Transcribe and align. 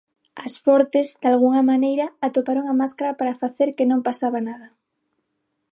As 0.45 0.53
fortes, 0.65 1.07
dalgunha 1.23 1.63
maneira, 1.71 2.05
atoparon 2.27 2.65
a 2.67 2.77
máscara 2.81 3.11
para 3.19 3.39
facer 3.41 3.69
que 3.77 3.89
non 3.91 4.05
pasaba 4.07 4.39
nada. 4.49 4.67